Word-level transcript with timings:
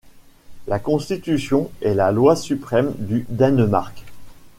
La 0.65 0.79
Constitution 0.79 1.69
est 1.83 1.93
la 1.93 2.11
loi 2.11 2.35
suprême 2.35 2.95
du 2.97 3.27
Danemark. 3.29 4.03